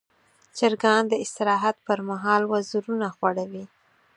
چرګان 0.57 1.03
د 1.09 1.13
استراحت 1.23 1.75
پر 1.87 1.99
مهال 2.09 2.41
وزرونه 2.53 3.07
غوړوي. 3.17 3.65